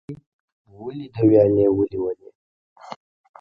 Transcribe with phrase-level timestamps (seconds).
[0.05, 0.19] ولي
[0.79, 2.29] ولې د ویالې ولې ولې؟